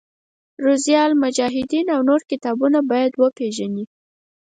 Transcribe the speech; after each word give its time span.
روضة 0.63 0.95
المجاهدین 1.09 1.85
او 1.95 2.01
نور 2.07 2.21
کتابونه 2.31 2.79
باید 2.89 3.13
وپېژني. 3.21 3.85